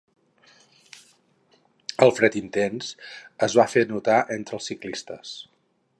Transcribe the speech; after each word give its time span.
El 2.07 2.15
fred, 2.21 2.39
intens, 2.41 2.89
es 3.49 3.59
va 3.61 3.69
fer 3.75 3.87
notar 3.93 4.19
entre 4.39 4.59
els 4.61 4.71
ciclistes. 4.73 5.41